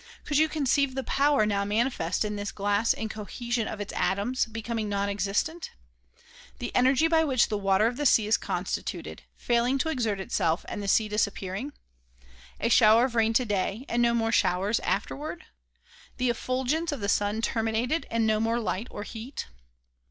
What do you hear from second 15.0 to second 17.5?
ward? The effulgence of the sun